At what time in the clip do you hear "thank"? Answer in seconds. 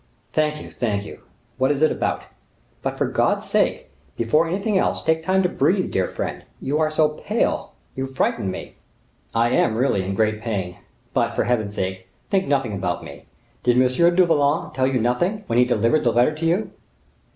0.33-0.59, 0.71-1.05